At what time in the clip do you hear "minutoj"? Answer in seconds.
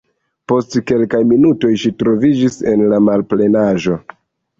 1.31-1.71